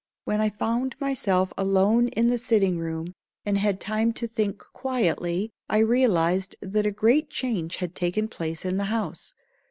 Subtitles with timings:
[0.23, 3.13] When I found myself alone in the sitting room,
[3.45, 8.65] and had time to think quietly, I realized that a great change had taken place
[8.65, 9.35] in the house.